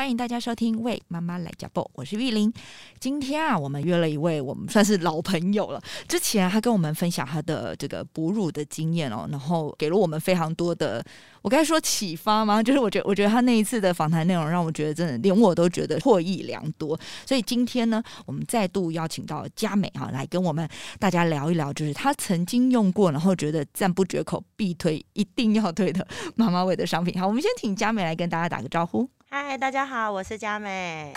[0.00, 2.50] 欢迎大家收听《为妈妈来加爆》，我是玉玲。
[2.98, 5.82] 今天啊，我们约了一位我们算是老朋友了。
[6.08, 11.04] 之前他跟我们分享他的这个哺乳的经验哦，然后给了我们非常多的，
[11.42, 12.62] 我该说启发吗？
[12.62, 16.98] 就是我觉得，我觉得他那一次的访谈内容让我觉得真的连我都觉得获益良多。
[17.26, 20.66] 所以今天呢，我们再度邀请到佳美啊，来跟我们
[20.98, 27.20] 大家聊一聊，就是他曾经用过，然后觉得赞不绝口、必推、一定要推的妈妈味的商品。
[27.20, 29.06] 好，我们先请佳美来跟大家打个招呼。
[29.32, 31.14] 嗨，大家好，我是佳美。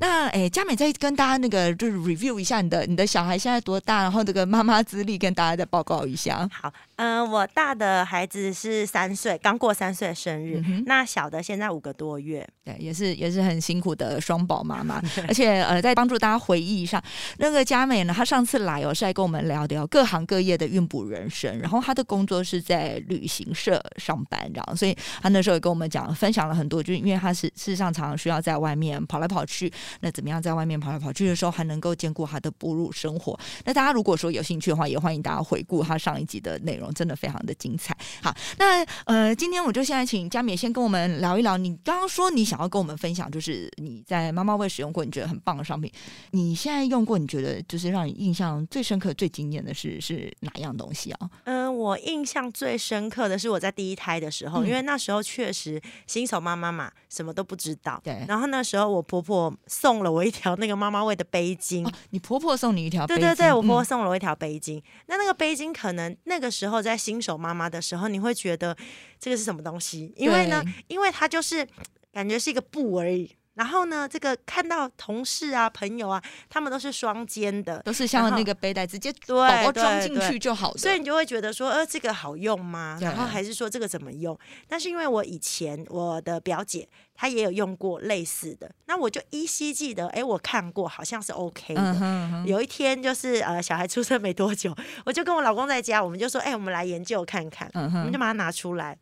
[0.00, 6.48] 那诶，佳美再跟大家那个就是 review 一下你的你的小孩现在多大，然后这个妈妈资历跟大家再报告一下。
[6.50, 10.62] 好，嗯，我大的孩子是三岁，刚过三岁生日。
[10.86, 15.02] 那小的现在五个多月，对，也是也是很辛苦的双宝妈妈。
[15.26, 17.02] 而且呃，在帮助大家回忆一下，
[17.38, 29.72] 那个佳美呢，她上次来哦是来跟我们聊聊各行各业的孕哺人生，然后她的工作是在旅行社上班，这样所以她那时候也跟我们讲分享了很多，就是因为她是事实上常常需要在外面跑来跑去。
[30.00, 33.38] 那怎么样在外面跑来跑去的时候，还能够兼顾她的哺乳生活？
[33.64, 37.96] 那大家如果说有兴趣的话，也欢迎大家回顾她上一集的内容，真的非常的精彩。
[38.22, 41.56] 好，那呃，今天我就现在请佳敏先跟我们聊一聊。
[41.56, 45.90] 你刚刚说你想要跟我们分享，就是你在妈妈味使用过，你觉得很棒的商品。
[46.30, 51.30] 你现在用过，你觉得就是让你印象最深刻、最惊艳的是是哪样东西啊？
[51.44, 58.00] 嗯，我印象最深刻的是我在第一胎的时候，因为那时候确实新手妈妈嘛，什么都不知道。
[58.04, 58.24] 对。
[58.26, 59.52] 然后那时候我婆婆。
[59.66, 63.04] 送了我一条那个妈妈味的背巾，你婆婆送你一条？
[63.06, 64.80] 对对对，我婆婆送了我一条背巾。
[65.06, 68.76] 那那个背巾可能那个时候在新手妈妈的时候，你会觉得
[69.18, 70.12] 这个是什么东西？
[70.16, 71.66] 因为呢，因为它就是
[72.12, 73.30] 感觉是一个布而已。
[73.54, 82.98] 然后呢，这个看到同事啊、朋友啊，他们都是双肩的，都是像那个背带直接宝宝装进去就好所以你就会觉得说，呃，这个好用吗？
[83.00, 84.38] 然后还是说这个怎么用？
[84.66, 92.44] 但是因为我以前我的表姐她也有用过类似的，那我就依稀记得，哎，我看过，好像是 OK 的。
[92.46, 98.96] 有一天就是呃，小孩出生没多久，我就跟我老公在家，我们就说，哎，我们来研究看看，我们就把它拿出来。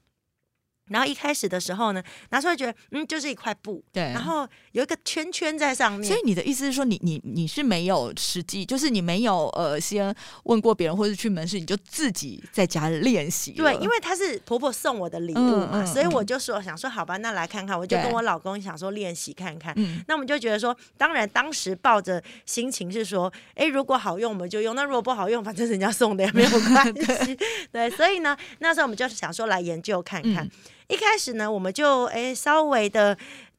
[0.90, 6.04] 然后一开始的时候呢，拿出来觉得嗯，就是一块布，对，然后有一个圈圈在上面。
[6.04, 10.14] 所以你的意思是说，你你你是没有实际，就是你没有呃先
[10.44, 13.52] 问过别人，或者去门市，你就自己在家练习。
[13.52, 19.74] 对，因为她是婆婆送我的礼物嘛，所以我就说想说好吧，那来看看，我就跟我老公想说练习看看。
[20.08, 26.86] 那我们就觉得说，当然当时抱着心情是说，哎，如果好用我们就用，那如果不好用，反正人家送的也没有关
[27.24, 27.38] 系。
[27.70, 30.48] 对，所以呢，那时候我们就是想说来研究看看。
[30.90, 33.16] 一开始呢，我们就哎稍微的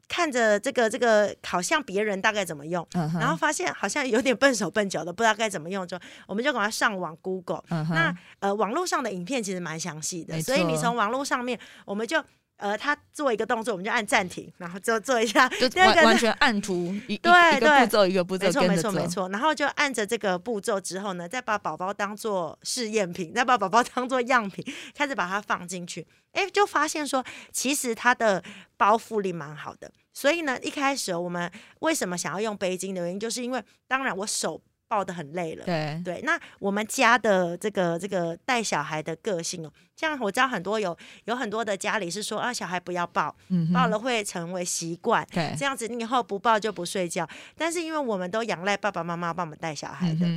[0.07, 5.97] 看着这个这个，好像别人大概怎么用，然后发现好像有点笨手笨脚的，不知道该怎么用，就
[6.27, 7.63] 我们就赶快上网 Google。
[7.69, 12.23] 那呃，网络上的影片其实蛮详细的，所以你从网络上面，我们就。
[12.61, 19.29] 呃，他做一个动作，我们就按暂停，然后就做一下， 就完完全按图 一对对步骤一个步骤，没错没错没错。
[19.29, 24.63] 然后就按着这个步骤之后呢，再把宝宝当做试验品，再把宝宝当做样品，
[24.93, 26.05] 开始把它放进去。
[26.33, 28.43] 哎，就发现说，其实它的
[28.77, 29.91] 包覆力蛮好的。
[30.13, 34.61] 所以呢，一开始我们为什么想要用背巾的原因，就是因为当然我手。
[34.91, 36.21] 抱的很累了，对对。
[36.23, 43.33] 那我们家的这个这个带小孩的个性哦，像我知道很多有有很多的家里是说啊，小孩不要抱，
[43.73, 47.25] 抱了会成为习惯，对，这样子你以后不抱就不睡觉。
[47.55, 50.27] 但是因为我们都仰赖爸爸妈妈帮我们带小孩的，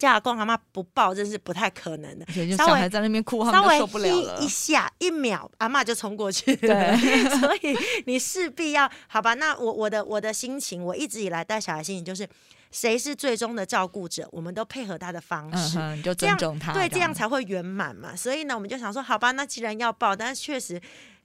[0.00, 2.26] 叫阿公阿妈不抱，真是不太可能的。
[2.56, 6.96] 小孩在那边哭，稍微受不了了，一下一秒，阿妈就冲过去，对。
[7.38, 7.76] 所以
[8.06, 9.34] 你势必要好吧？
[9.34, 12.28] 那我我的我的心情，我一直以来带小孩心情就是。
[12.70, 14.28] 谁是最终的照顾者？
[14.30, 18.14] 我们都配合他的方式，就尊重他，对，这样才会圆满嘛。
[18.14, 20.80] 所以呢，我们就想说，好吧，那既然要抱，但是确实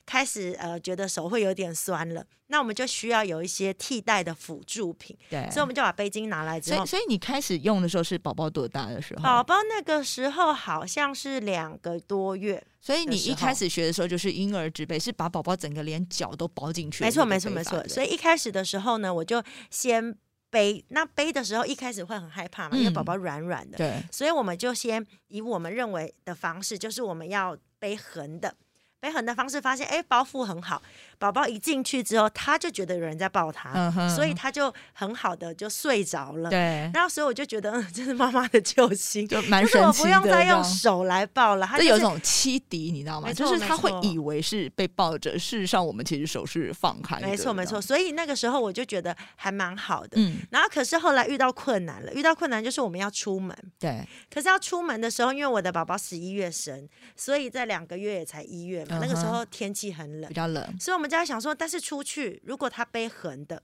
[0.05, 5.15] 开始呃觉得手会有点酸了，那我们就需要有一些替代的辅助品。
[5.29, 9.23] 对，所以我们就把背巾拿来之后，所以你开始用的时候是宝宝多大的时候？
[9.23, 12.63] 宝宝那个时候好像是两个多月。
[12.81, 17.03] 所以你一开始学的时候就是婴儿纸背，是把宝宝整个连脚都包进去。
[17.03, 17.83] 没错，没错，没错。
[17.87, 20.17] 所以一开始的时候呢，我就先。
[20.55, 28.55] 背那背的时候，一开始会很害怕嘛，因为宝宝软软的，对，所以我们就先以我们认为的方式，就是我们要背横的，
[29.01, 30.81] 背横的方式，发现哎包覆很好，
[31.17, 36.49] 宝宝一进去之后，他就觉得有人在抱他，所以他就很好的就睡着了。
[36.49, 39.87] 对，然后所以我就觉得，嗯， 这是妈妈的救星，就蛮神奇的。
[39.87, 43.31] 我不用再用手来抱了，他有一种欺敌，你知道吗？
[43.33, 47.27] 就是他会以为是被抱着，事实上我们其实手是放开的。
[47.27, 47.81] 没错，没错。
[47.81, 50.11] 所以那个时候我就觉得还蛮好的。
[50.15, 50.37] 嗯。
[50.51, 53.55] 然后可是后来遇到困难了，遇到困难就是我们要出门。
[53.79, 54.07] 对。
[54.33, 60.63] 可是要出门的时候，因为我的宝宝十一月生，所以在两个月也才一月嘛，那个时候天气很冷，比较冷。
[60.79, 63.61] 所以我们就在想说，但是出去如果他背横的。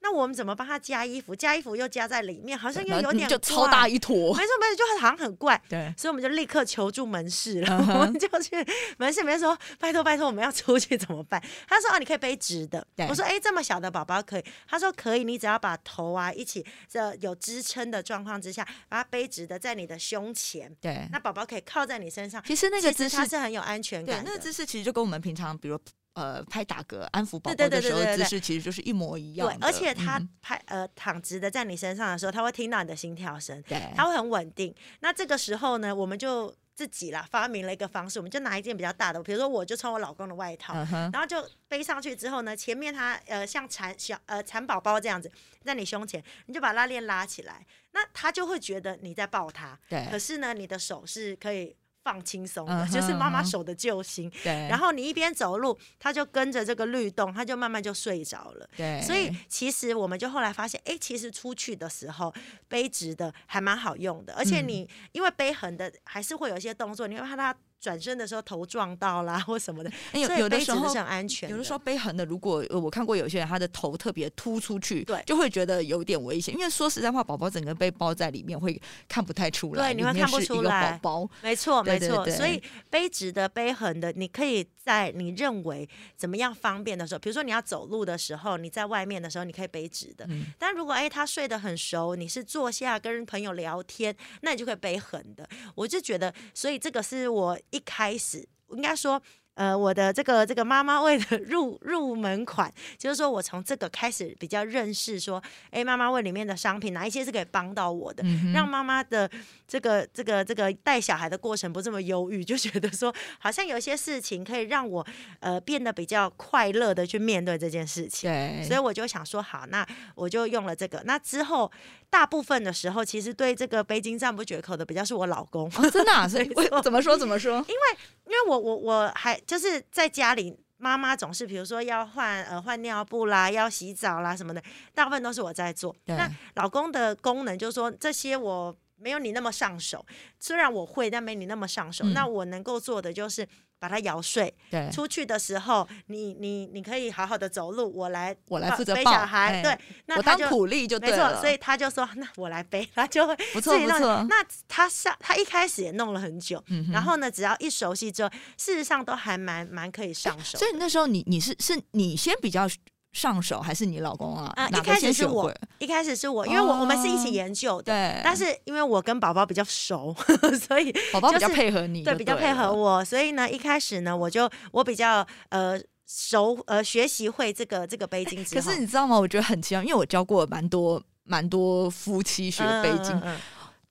[0.00, 1.34] 那我们怎么帮他加衣服？
[1.34, 4.32] 加衣服又加在里面，好像又有点就超大一坨。
[4.32, 5.60] 没错没错，就好像很怪。
[5.68, 7.76] 对，所以我们就立刻求助门市了。
[7.78, 8.64] 我们就去
[8.98, 20.72] 门市里面说：“拜托拜托，我们要出去怎么办？”他说：“啊，你可以背直的。”我说：“哎，这么小的宝宝可以？”他说：“可以，你只要把头啊一起这有支撑的状况之下，把它背直的在你的胸前。
[20.80, 22.40] 对，那宝宝可以靠在你身上。
[22.46, 24.22] 其实那个姿势是很有安全感。
[24.24, 25.76] 那个姿势其实就跟我们平常比如。
[26.18, 29.46] 呃，拍打嗝安抚宝宝的时候姿势其实就是一模一样。
[29.46, 34.74] 对，而且他拍呃躺直的在你身上的时候，他会听到你的心跳声，对，他会很稳定。
[34.98, 40.74] 那这个时候呢，我们就自己啦发明了一个方式，我们就拿一件比较大的，比如说我就穿我老公的外套，
[41.12, 45.30] 然后就背上去之后呢，前面他呃像蚕小呃蚕宝宝这样子
[45.62, 49.78] 在你胸前，你就把拉链拉起来，那他就会觉得你在抱他。
[49.88, 51.76] 对，可是呢，你的手是可以。
[52.08, 54.30] 放轻松的，就是妈妈手的救星。
[54.42, 58.66] 对，然后你一边走路，他就跟着这个律动，他就慢慢就睡着了。
[58.74, 62.34] 对，所以其实我们就后来发现，哎，其实出去的时候
[62.66, 67.54] 背直的还蛮好用的，而且你因为背横的还是会有一些动作，你会怕他。
[67.80, 71.48] 转身的时候头撞到啦 或什么的，有有的时候是很安全。
[71.50, 76.54] 有的时候背横的，如果我看过有些人他的头特别突出去，对，就会觉得有点危险。
[76.54, 80.98] 因为说实在话，宝宝整个被包在里面会看不太出来，对，你会看不出来。
[81.02, 82.28] 宝宝，没错没错。
[82.30, 90.28] 所以背直的背横的，你可以在你认为怎么样方便的时候，比如说你要走路的时候，你在外面的时候，你可以背直的。
[90.58, 95.48] 但如果哎他睡得很熟，你是坐下跟朋友聊天，那你就可以背横的。
[95.74, 98.48] 我就觉得，所以这个是我一开始。
[98.70, 99.20] 应该说。
[99.58, 108.22] 呃，我的这个这个妈妈 味的入入门款，就是说我从这个开始比较认识说，哎，妈妈味里面的商品哪一些是可以帮到我的，
[108.54, 109.28] 让妈妈的
[109.66, 115.04] 这个这个这个带小孩的过程不这么忧郁，就觉得说好像有一些事情可以让我
[115.40, 118.30] 呃变得比较快乐的去面对这件事情。
[118.30, 119.84] 对，所以我就想说，好，那
[120.14, 121.02] 我就用了这个。
[121.04, 121.68] 那之后
[122.08, 126.28] 大部分的时候，其实对这个背巾赞不绝口的比较是我老公，真的？
[126.28, 126.48] 所以
[126.84, 127.54] 怎么说怎么说？
[127.54, 129.36] 因为因为我我我还。
[129.48, 134.62] 就是在家里，妈妈总是比如说要换呃换尿布啦，要洗澡啦什么的，
[134.94, 135.96] 大部分都是我在做。
[136.04, 140.04] 那老公的功能就是说这些我没有你那么上手，
[140.38, 142.04] 虽然我会，但没你那么上手。
[142.14, 143.48] 那我能够做的就是。
[143.78, 154.26] 把他摇睡，对，出去的时候，你你你可以好好的走路，我来我来负责背小孩，对，那他就苦力就没错，所以他就说那我来背，他就会不错不错。
[154.28, 160.58] 那他上他一开始也弄了很久，然后呢，只要一熟悉之后，事实上都还蛮蛮可以上手。
[160.58, 162.68] 所以那时候你你是是你先比较。
[163.18, 164.52] 上手还是你老公啊？
[164.54, 167.92] 啊，一开始是我，一开始是我，因为我我们是一起研究的。
[167.92, 168.20] 对。
[168.22, 170.14] 但是因为我跟宝宝比较熟，
[170.68, 173.04] 所以宝宝比较配合你，对，比较配合我。
[173.04, 175.76] 所以呢，一开始呢，我就我比较呃
[176.06, 178.36] 熟呃学习会这个这个背巾。
[178.54, 179.18] 可是你知道吗？
[179.18, 183.20] 我觉得很奇妙，因为我教过蛮多蛮多夫妻学背巾。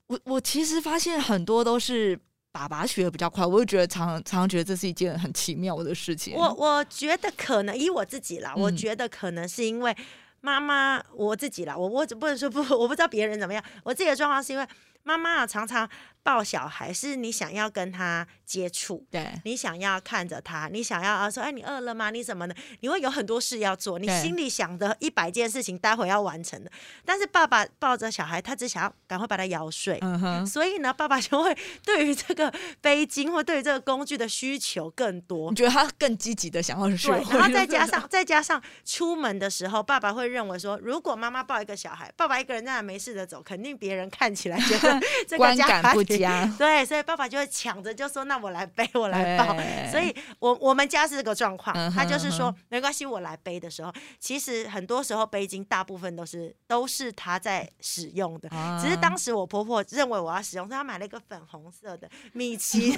[0.08, 2.18] 我我其实发现很多都是。
[2.58, 6.34] 爸爸学的比较快，我就觉得常常常觉得这是一件很奇妙的事情。
[6.34, 9.96] 我我觉得可能以我自己啦，我觉得可能是因为
[10.42, 14.68] 妈妈我自己啦，我我不能说不，我不知道别人怎么样，我自己的状况是因为
[15.04, 15.88] 妈妈啊常常。
[16.24, 22.10] 抱小孩是你想要跟他接触，对你想要看着他，你想要啊说，哎，你饿了吗？
[22.10, 22.56] 你怎么的？
[22.82, 26.72] 你会有很多事要做，你心里想的一百件事情，待会要完成的。
[27.06, 30.00] 但是爸爸抱着小孩，他只想要赶快把他摇睡，
[30.46, 35.50] 所以呢，爸爸就会对于这个背巾或对于这个工具的需求更多。
[35.50, 37.12] 你觉得他更积极的想要学？
[37.12, 46.04] 然后再加 上再加上出门的时候，爸爸会认为说，如果妈妈抱一个小孩，爸爸一个人在那没事的走，肯定别人看起来觉得 这个家不
[46.58, 49.56] 对， 所以爸爸就会抢着就说：“那我来背，我来抱。”
[49.92, 51.76] 所以，我我们家是这个状况。
[51.92, 58.50] 他就是说：“没关系，我来背的时候，其实很多时候背巾大部分都是都是他在使用的。
[58.82, 62.92] 只是当时我婆婆认为我要使用，所以她买了一个粉红色的米 奇。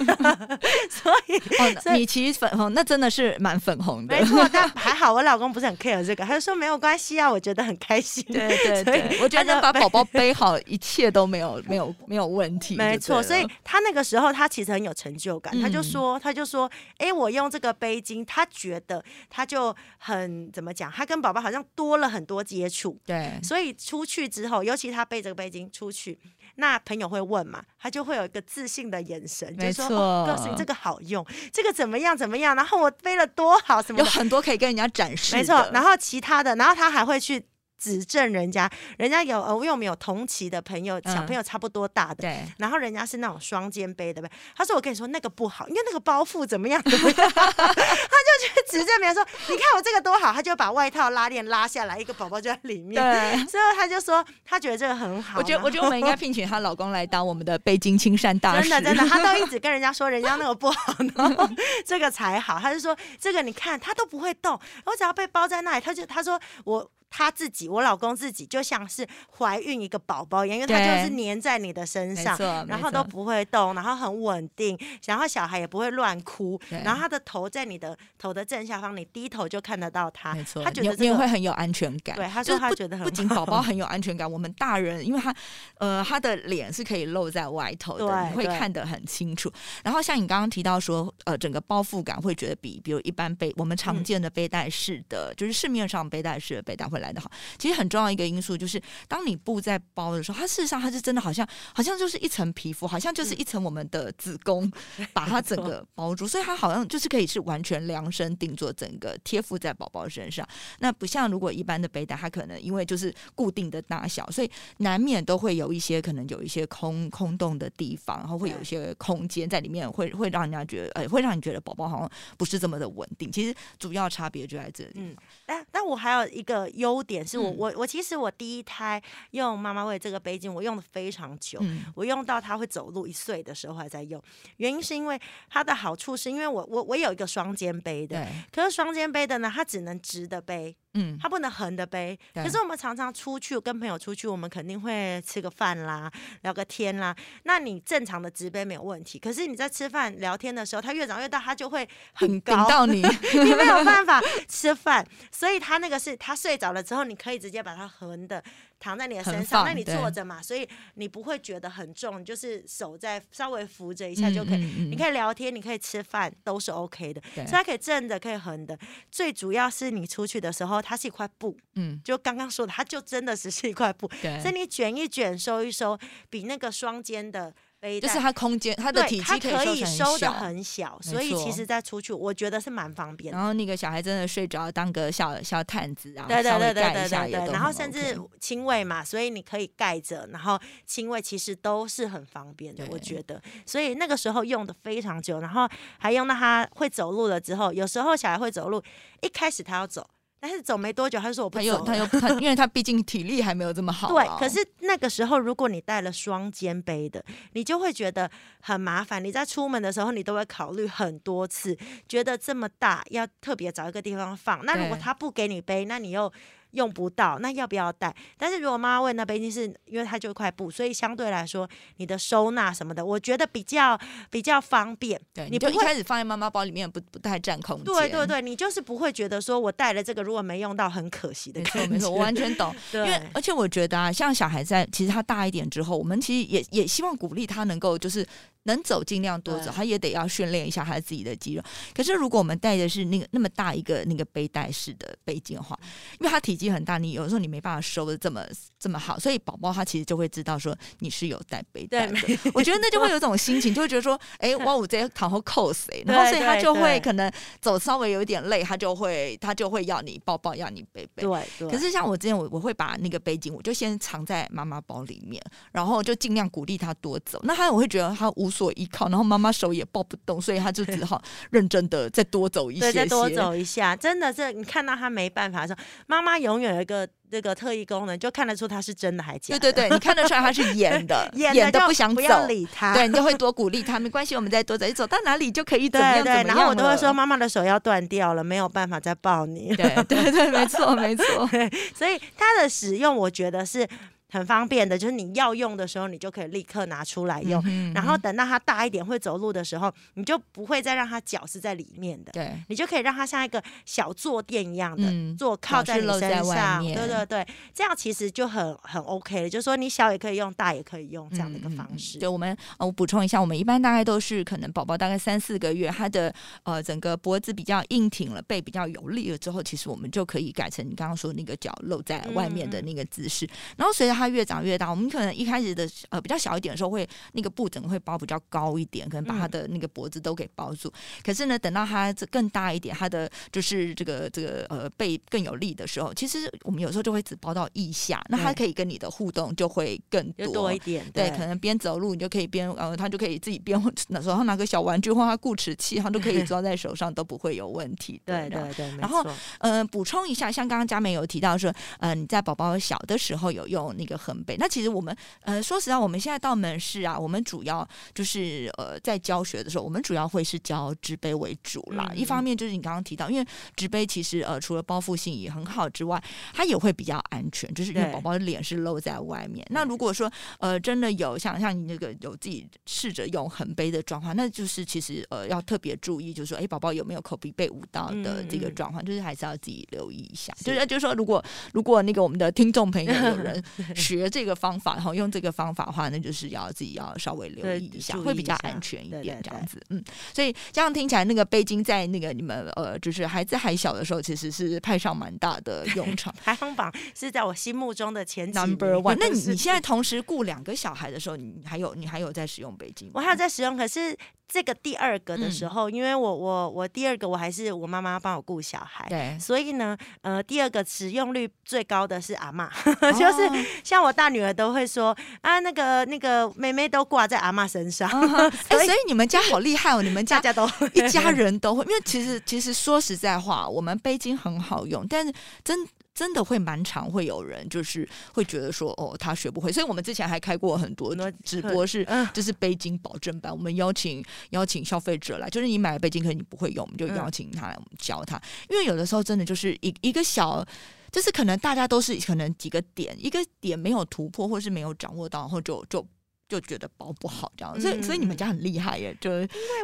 [0.90, 4.16] 所以，米奇粉红那真的是蛮粉红的。
[4.16, 8.24] 没错，但还好我老公不是很 care 这个，他就说没有关系啊，我觉得很开心。
[8.24, 12.76] 对对对，我觉得把宝宝背好，一切都没有没有有没有问题。
[12.76, 23.00] 没错，所以他那个时候他其实很有成就感，他就说他就说，哎，我用这个背巾，他觉得他就很怎么讲，他跟宝宝好像多了很多接触。
[23.06, 26.18] 对，所以出去之后，尤其他背这个背巾出去，
[26.56, 35.34] 那朋友会问嘛，他就会有一个自信的眼神，就说告诉你这个好用，这个怎么样怎么样，然后我背了多好，什么有很多可以跟人家展示。
[35.34, 37.44] 没错，然后其他的，然后他还会去。
[37.80, 44.30] 指正人家，人家有呃，因为我们有同期的朋友，小朋友差不多大的，对，然后人家是那种双肩背的呗。
[44.54, 47.16] 他说：“我跟你说那个不好，因为那个包袱怎么样怎么样。
[47.34, 53.02] ”他就去指正别人说：“你看我这个多好。”他就把外套拉链拉下来，一个宝宝就在里面。
[53.02, 55.38] 对，所以他就说他觉得这个很好。
[55.38, 58.68] 我觉得，我觉得我们应该聘请她老公来当我们的背巾青山大使。
[58.68, 61.48] 真的，真的，他都一直跟人家说人家那个不好，然后
[61.86, 62.58] 这个才好。
[62.58, 66.90] 他就说这个你看他都不会动，我只要被包在那里，他就他说我。
[67.10, 72.38] 他自己，我老公自己就像是怀孕一个宝宝一样，因为他就是粘在你的身上，
[72.68, 82.14] 然后都不会动，然后很稳定，然后小孩也不会乱哭，然后他的头在你的头的正下方，你低头就看得到他，没错，他觉得你会很有安全感。
[82.14, 85.34] 对，他说他觉得很不仅宝宝很有安全感， 我们大人，因为他
[85.78, 89.52] 呃他的脸是可以露在外头的，你会看得很清楚。
[89.82, 96.99] 然后像你刚刚提到说，呃，整个包覆感会觉得比比如一般背我们常见的背带式的，就是市面上背带式的背带会。
[97.00, 104.70] 来的好，其实很重要一个因素就是，当你布在包的时候，它事实上它是真的好像好像就是一层皮肤，好像就是一层我们的子宫，
[105.12, 110.46] 把它整个包住，所以它好像就是可以是完全量身定做，整个贴附在宝宝身上。
[110.78, 123.32] 那不像如果一般的背带，它可能因为就是固定的大小，所以难免都会有一些可能有一些空空洞的地方，然后会有一些空间在里面，会会让人家觉得，呃，会让你觉得宝宝好像不是这么的稳定。
[123.32, 124.92] 其实主要差别就在这里。
[124.96, 125.16] 嗯，
[125.46, 126.89] 但但我还有一个优。
[126.94, 131.60] 优点是我我我其实我第一胎用妈妈喂这个杯巾，我用的非常久，
[131.94, 134.22] 我用到他会走路一岁的时候还在用。
[134.56, 140.76] 原因是因为它的好处是因为我我我有一个双肩背的，可是双肩背的呢，它只能直的背。
[140.94, 142.18] 嗯，它不能横的背。
[142.34, 146.10] 可是我们常常出去跟朋友出去，我们肯定会吃个饭啦，
[146.42, 147.14] 聊个天啦。
[147.44, 149.18] 那你正常的直背没有问题。
[149.18, 153.02] 可是你在吃饭聊天的时候，它越长越大，它就会很高到你，
[153.34, 155.06] 你没有办法 吃饭。
[155.30, 158.42] 所以它那个是它睡着了之后，你可以直接把它横的。
[158.80, 164.64] 躺在你的身上，那你坐着嘛，所以你不会觉得很重，就是手在稍微扶着一下就可以。
[164.90, 167.22] 你可以聊天，你可以吃饭，都是 OK 的。
[167.34, 168.76] 所以它可以正的，可以横的。
[169.12, 174.10] 最主要是你出去的时候，它是一块布，嗯，就刚刚说的，它就真的只是一块布。
[174.40, 175.96] 所以你卷一卷，收一收，
[176.28, 177.54] 比那个双肩的。
[178.00, 183.32] 就是它空间，它的体积可以收的很小，所以其实再出去，我觉得是蛮方便。
[183.32, 187.52] 然后那个小孩真的睡着，当个小小毯子啊，对对对对对对对。
[187.52, 193.40] 然后甚至亲喂嘛，所以你可以盖着，然后亲喂其实都是很方便的，我觉得。
[193.64, 195.66] 所以那个时候用的非常久，然后
[195.98, 198.82] 还用到他会走路了之后，有时候小孩会走路，
[199.22, 200.06] 一开始他要走。
[200.40, 201.84] 但是走没多久，他就说我不走。
[201.84, 204.08] 他又他又 他，因为他毕竟体力还没有这么好。
[204.08, 208.30] 对，可是那个时候，如果你带了双肩背的，你就会觉得
[208.60, 209.22] 很麻烦。
[209.22, 211.76] 你在出门的时候，你都会考虑很多次，
[212.08, 214.64] 觉得这么大要特别找一个地方放。
[214.64, 216.32] 那如果他不给你背，那你又。
[216.72, 218.14] 用不到，那要不要带？
[218.36, 223.98] 但是如果妈妈问那背巾，是因为它就一块布，所以相对来说，你的收纳什么的，我觉得比较
[224.30, 225.20] 比较方便。
[225.32, 227.84] 对，你不一开始放在妈妈包里面，不不太占空间。
[227.84, 231.60] 对对对，你就是不会觉得说我带了这个，如果没用到，很可惜的。
[231.60, 232.74] 没错没错，我完全懂。
[232.94, 238.26] 因为而且我觉得啊，像小孩在其实他大一点之后，我们其实也也希望鼓励他能够就是。
[238.64, 241.62] 能走尽量多走，他也得要训练一下他自己的肌肉。
[241.94, 245.74] 可是如果我们带的是那个那么大一个那个背带式的背巾的话，
[246.18, 248.44] 因为他体积很大，你有时候你没办法收的这么
[248.78, 252.14] 这么好，所以宝宝他其实就会知道说你是有带背带的。
[252.52, 256.04] 我觉得那就会有一种心情，就会觉得说，哎， 哇，我这躺后扣谁？
[256.06, 261.22] 然后所以他就会可能走稍微有一点累，他就会他就会要你抱抱，要你背背。
[261.22, 261.70] 对。
[261.70, 267.40] 可是像我之前，我我会把那个背巾，我就先藏在妈妈包里面，然后就尽量鼓励他多走。
[267.44, 268.50] 那他我会觉得他无。
[268.50, 273.94] 所依靠，然后妈妈手也抱不动，所以他就只好认真的再多走一些，再多走一下。
[273.94, 279.56] 真的是你看到他没办法的时候，妈妈永远有一个这个特异功能，就看得出他是真的还假。
[279.56, 282.92] 对对对，你看得出来他是 演的，演的不想走，理他。
[282.92, 286.46] 对你就会多鼓励他，没关系，我们再多走，你走到哪里就可以怎么样怎么样。
[286.46, 289.74] 然后我都会说，妈妈的手要断掉了，没有办法再抱你。
[289.76, 291.48] 对对对，没错没错。
[291.94, 293.88] 所以它的使用，我觉得是。
[294.30, 297.62] 很方便的，就是你要用的时候，你就可以立刻拿出来用。
[297.92, 309.50] 然后等到他大一点会走路的时候，你就不会再让他脚是在里面的，对，你就可以让他像一个小坐垫一样的坐靠在你身上，对对对，这样其实就很很 OK 了。
[309.50, 312.18] 就是说你小也可以用，大也可以用这样的一个方式。
[312.18, 316.32] 对，我们呃，我补充一下，我们一般大概都是可能宝宝大概三四个月，他的
[316.62, 323.48] 呃整个脖子比较硬挺了，背比较有力了之后，其实我们就可以改成你刚刚说那个脚露在外面的那个姿势。
[323.76, 330.92] 然后随着他越长越大，我们可能一开始的呃比较小一点的时候，会那个布整个会包比较高一点，可能把它的那个脖子都给包住。
[331.24, 341.04] 可是呢，等到它这更大一点，它的就是这个这个呃背更有力的时候，其实我们有时候就会只包到腋下，那它可以跟你的互动就会更多一点。
[341.12, 348.20] 对，可能边走路你就可以边呃，他就可以自己边手上拿个小玩具或他固齿器，他都可以 抓在手上都不会有问题。
[348.24, 349.24] 对对对，然后
[349.58, 362.10] 呃补充一下，像刚刚佳美有提到说，呃你在宝宝小的时候有用那个横背，那其实我们呃说实话，我们现在到门市啊，我们主要就是呃在教学的时候，我们主要会是教直杯为主啦。
[362.14, 369.66] 一方面就是你刚刚提到，因为直杯其实呃除了包覆性也很好之外，它也会比较安全，就是因为宝宝的脸是露在外面。
[369.70, 380.52] 那如果说呃真的有像像你那个有自己试着用横杯的状况，那就是其实呃要特别注意，就是说哎宝宝有没有口鼻被捂到的这个状况，就是还是要自己留意一下。
[380.60, 383.62] 就是就是说如果如果那个我们的听众朋友有人
[384.00, 389.80] 学这个方法，然后用这个方法的话，那就是要自己要稍微留意一下，会比较安全一点这样子。
[389.90, 390.02] 嗯，
[390.34, 396.34] 所以这样听起来，那个背巾在那个你们呃，就是孩子还小的时候，其实是派上蛮大的用 场。
[396.42, 399.16] 排行榜是在我心目中的前 number one。
[399.20, 403.10] 那你你现在同时雇两个小孩的时候，你还有你还有在使用背巾？
[403.14, 404.16] 我还有在使用，可是。
[404.52, 412.68] 这个第二个的时候，因为我我我第二个我还是我妈妈帮我顾小孩，对，所以呢，呃，第二个使用率最高的是阿妈，
[413.16, 413.48] 就是
[413.84, 418.10] 像我大女儿都会说啊，那个那个妹妹都挂在阿妈身上，
[418.68, 425.86] 哎，所以你们家好厉害哦，你们家家都一家 人都会，因为其实其实说实在话，我们背巾很好用，但是真。
[426.20, 440.62] 真的会蛮常会有人就是会觉得说哦他学不会，所以我们之前还开过很多直播是就是背巾保证班，我们邀请邀请消费者来，就是你买了背巾可能你不会用，我们就邀请他来我们教他，因为有的时候真的就是一一个小，
[441.10, 446.06] 就是可能大家都是可能几个点，一个点没有突破或是没有掌握到，然后就就
[446.50, 449.40] 就觉得包不好这样，所以所以你们家很厉害耶，就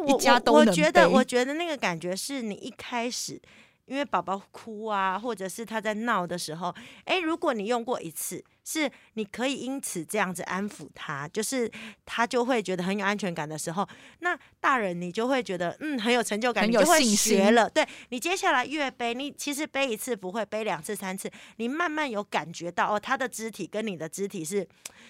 [0.06, 3.40] 一家都我觉得我觉得那个感觉是你一开始。
[3.86, 6.74] 因为宝宝哭啊，或者是他在闹的时候，
[7.04, 8.44] 哎，如果你用过一次。
[8.68, 11.70] 是，你可以因此这样子安抚他，就是
[12.04, 13.88] 他就会觉得很有安全感的时候，
[14.18, 17.70] 那大人你就会觉得嗯很有成就感，你就会学了。
[17.70, 24.66] 对你接下来越背，你其实背一次不会，背两次三次，你慢慢有感觉到哦，他的肢体跟你的肢体是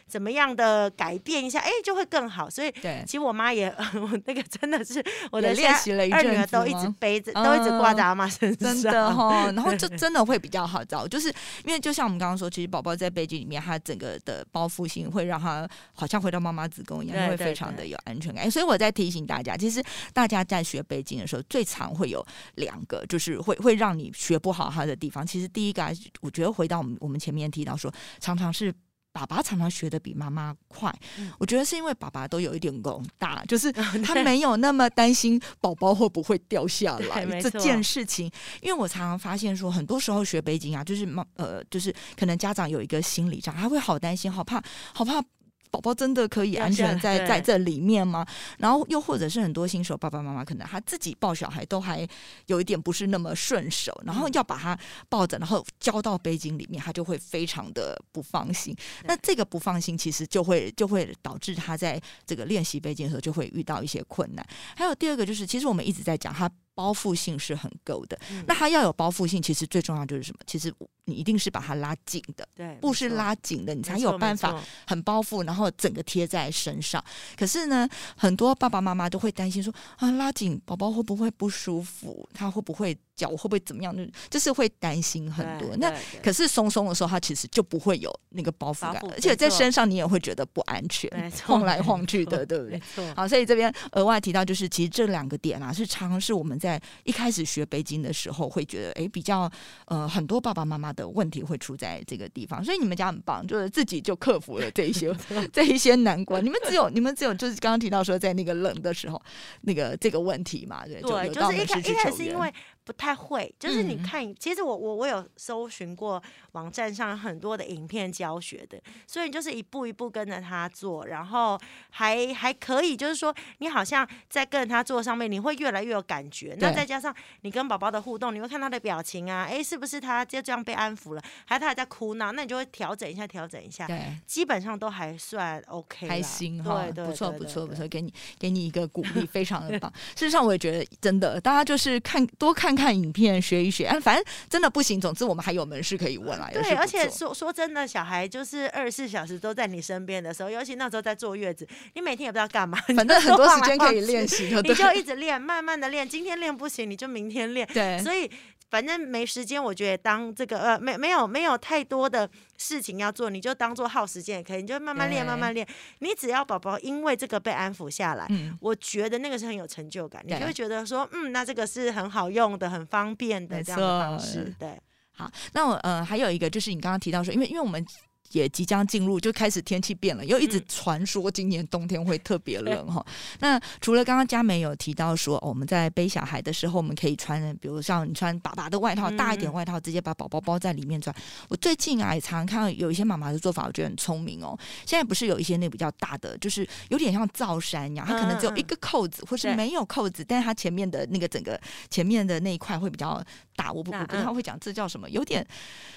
[0.07, 2.51] 怎么样的改变一下，哎，就会更好。
[2.51, 2.71] 所以，
[3.07, 3.75] 其实我妈也
[4.27, 5.03] 那个真的是
[5.33, 9.47] 我的练习了一阵子，都一直背着，都一直挂在阿妈身上，真的哈。
[9.57, 11.29] 然后 就真的会比较好找，就是
[11.65, 18.51] 因为就像我们刚刚说，其实宝宝在背巾里面，他整个的包覆性会让他好像回到妈妈子宫一样，会非常的有安全感。
[18.51, 19.83] 所以我在提醒大家，其实
[20.13, 22.25] 大家在学背巾的时候，最常会有
[22.57, 25.27] 两个，就是会会让你学不好它的地方。
[25.27, 28.75] 其实第一个，我觉得回到我们我们前面提到说，常常是。
[29.17, 30.95] 爸爸常常学的比妈妈快，
[31.39, 33.73] 我觉得是因为爸爸都有一点功大，就是
[34.05, 38.31] 他没有那么担心宝宝会不会掉下来这件事情。
[38.61, 45.23] 因为我常常发现说，很多时候学北京啊，就是妈呃，就是可能家长有一个心理上，他会好担心，好怕，好怕。
[45.71, 48.27] 宝宝真的可以安全在在这里面吗？
[48.59, 52.07] 然后又或者是很多新手爸爸妈妈，可能他自己抱小孩都还
[52.47, 58.75] 有一点不是那么顺手，然后要把他抱着，然后交到背巾里面，他就会非常的不放心。
[59.05, 64.47] 那这个不放心，其实就会就会导致他在这个练习背巾的时候就会遇到一些困难。
[64.77, 66.51] 还有第二个就是，其实我们一直在讲他。
[66.77, 70.39] 包覆性是很够的，那它要有包覆性，其实最重要就是什么？
[70.47, 70.73] 其实
[71.07, 77.03] 你一定是把它拉紧的，对，布是拉紧的，你才有办法很包覆，然后整个贴在身上。
[77.35, 82.29] 可是呢，很多爸爸妈妈都会担心说啊，拉紧宝宝会不会不舒服？
[82.35, 82.97] 他会不会？
[83.17, 83.97] 脚会不会怎么样？
[83.97, 85.75] 就就是会担心很多。
[85.79, 91.11] 那可是松松的时候，它其实就不会有那个包袱感，而且在身上你也会觉得不安全，
[91.47, 92.81] 晃来晃去的，对不对？
[93.15, 99.51] 好，所以这边额外提到，就是其实这两个点啊，是常常是我们在一开始学北京的时候会觉得，哎，比较
[99.87, 102.63] 呃很多爸爸妈妈的问题会出在这个地方。
[102.63, 105.11] 所以你们家很棒，就是自己就克服了这一些
[105.53, 106.45] 这一些难关。
[106.45, 109.21] 你们只有你们只有就是刚刚提到说，在那个冷的时候，
[109.63, 112.53] 那个这个问题嘛，对，对，就是一开一开始因为。
[112.87, 116.23] 不太会，就是你看，其实我我我有搜寻过
[116.53, 126.57] 网站上很多的影片教学的，所以就是一步一步跟着他做，然后还还可以，就是说你好像在跟着他做上面，你会越来越有感觉。
[126.61, 132.31] 那再加上你跟宝宝的互动，你会看他的表情啊，哎，是不是他就这样被安抚了，还是他还在哭闹？
[132.31, 139.93] 那你就会调整一下，调整一下，对，基本上都还算 OK，开心哈，对，不错不错不错，给你给你一个鼓励，非常的棒。
[140.15, 143.87] 事实上，我也觉得真的，大家就是看多看看影片，学一学。
[143.87, 146.53] 哎，反正真的不行，总之我们还有门市可以问来。
[146.53, 156.07] 对，而且说说真的，小孩就是二十四小时都在你身边的时候，尤其那时候在坐月子，你每天也不知道干嘛， 反正很多时间可以练习， 你就一直练，慢慢的练。
[156.07, 157.67] 今天练不行，你就明天练。
[157.73, 158.31] 对，所以。
[158.69, 165.67] 反正没时间，我觉得当这个呃没没有没有太多的事情要做，你就当做耗时间也可以，你就慢慢练慢慢练。
[166.01, 168.29] 你只要宝宝因为这个被安抚下来，
[168.61, 174.55] 我觉得那个是很有成就感，你就会觉得说，嗯，那这个是很好用的、很方便的这样的方式。
[174.59, 174.79] 对，
[175.13, 177.85] 好，那我呃还有一个就是你刚刚提到说，因为因为我们。
[178.33, 183.05] 也即将进入，就开始天气变了，又一直传说今年冬天会特别冷哈。
[183.41, 191.15] 那除了刚刚佳美有提到说，我们在背小孩的时候，我们可以穿，比如像你穿爸爸的外套，大一点外套，直接把宝宝包在里面穿。
[191.49, 194.59] 我最近啊，也常常看到有一些妈妈的做法，我觉得很聪明哦。
[194.85, 201.61] 现在不是有一些那比较大的，就是有点像罩衫一样，它可能只有一个扣子，或是没有扣子，但是它前面的那个整个
[201.91, 203.23] 前面的那一块会比较
[203.55, 203.73] 大。
[203.73, 205.47] 我不我不知道会讲这叫什么，有点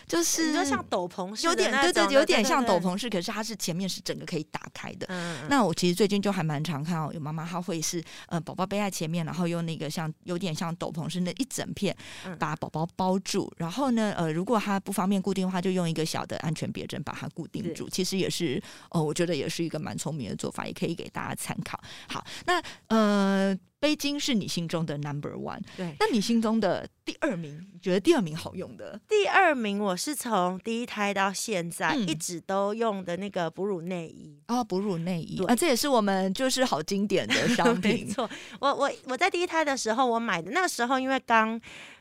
[0.07, 5.07] 就是你说像斗篷似的，有点对对对，有点像斗篷式，可是它是前面是整个可以打开的。
[5.49, 11.95] 那我其实最近就还蛮常看到有妈妈，她会是呃宝宝背在前面，然后用那个像有点像斗篷式那一整片
[12.37, 17.89] 把宝宝包住，然后呢呃如果它不方便固定的话，就用一个小的安全别针把它固定住。
[17.89, 21.79] 其实也是哦，我觉得也是一个蛮聪明的做法，也可以给大家参考。
[22.07, 23.57] 好，那呃。
[23.79, 25.95] 背巾是你心中的 number one，对。
[25.99, 28.99] 那你心中的第二名，你觉得第二名好用的？
[29.07, 38.05] 第二名，我是从第一胎到现在一直都用的那个哺乳内衣哦，哺乳内衣啊，这也是我们就是好经典的商品。
[38.05, 41.59] 没错，我我我在第一胎的时候我买的，那时候因为刚。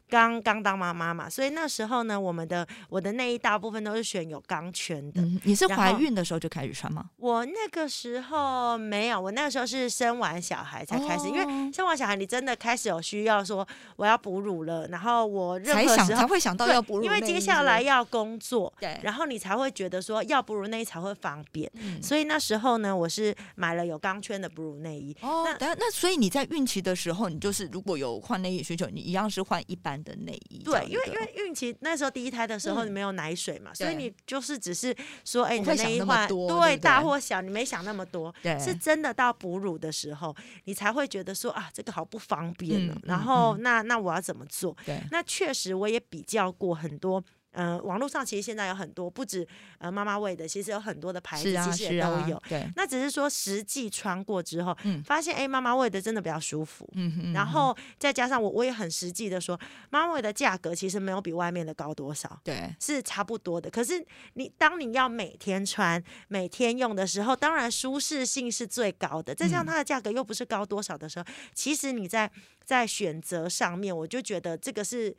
[0.08, 5.22] 刚刚当妈妈嘛，所以那时候呢，我们的我的内衣大部分都是选有钢圈的。
[5.44, 7.10] 你是怀孕的时候就开始穿吗？
[7.18, 13.66] 我那个时候没有，我那个时候是生完小孩才开始，因为生完小孩你真的开始有需要说
[13.96, 21.70] 我要哺乳了，然后我任何时候才会想到要哺乳，因为接下来要工作，对，然后你才会觉得说要哺乳内衣才会方便，
[22.02, 25.14] 所以那时候呢，我是买了有钢圈的哺乳内衣。
[25.20, 29.97] 哦，那那所以你在孕期的时候，你就是如果有换内衣需求，你一样是换一般。
[30.04, 40.34] 的内衣对，因为因为孕期那时候第一胎的时候你没有奶水嘛，所以你就是只是说，哎，你的内衣换对大或小，你没想那么多，是真的到哺乳的时候，
[40.64, 42.96] 你才会觉得说啊，这个好不方便呢。
[43.04, 44.76] 然后那那我要怎么做？
[44.84, 47.22] 对，那确实我也比较过很多。
[47.52, 49.46] 呃，网络上其实现在有很多，不止
[49.78, 52.40] 呃妈妈喂的，其实有很多的牌子，其实也都有。
[52.48, 56.88] 对，那只是说实际穿过之后，发现哎，妈妈喂的真的比较舒服。
[56.92, 57.32] 嗯哼。
[57.32, 59.58] 然后再加上我，我也很实际的说，
[59.90, 63.70] 妈妈喂的价格其实没有比外面的高多少，对，是差不多的。
[63.70, 69.34] 可是你当你要每天穿、每天用的时候，当然舒适性是最高的。
[69.34, 72.30] 再加上它的价格又不是高多少的时候，其实你在
[72.64, 75.16] 在选择上面，我就觉得这个是。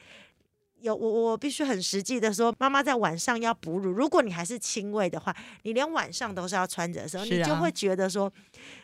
[0.82, 8.32] 有我我必须很实际的说，妈妈在晚上要哺乳，如果你还是亲喂的话，你连晚上都是要穿着的时候，你就会觉得说，